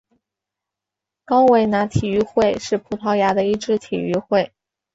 [1.25, 4.51] 高维拿体育会是葡萄牙的一支体育会。